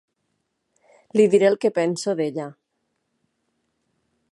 Li 1.19 1.25
diré 1.33 1.47
el 1.51 1.59
que 1.65 1.71
penso 1.77 2.17
d'ella! 2.21 2.47